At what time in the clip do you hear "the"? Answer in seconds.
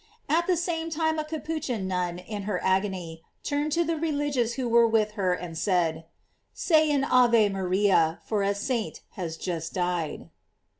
0.47-0.57, 3.83-3.97